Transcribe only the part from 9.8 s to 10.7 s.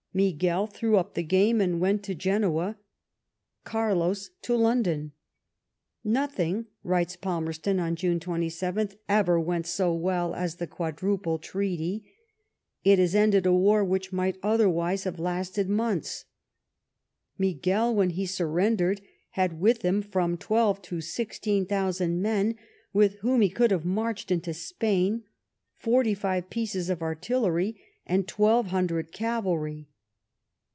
weU as the